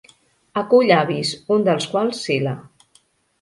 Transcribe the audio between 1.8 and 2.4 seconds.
quals